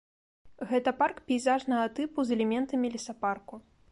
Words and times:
Гэта 0.71 0.93
парк 1.01 1.19
пейзажнага 1.27 1.85
тыпу 2.01 2.19
з 2.29 2.35
элементамі 2.37 2.93
лесапарку. 2.97 3.63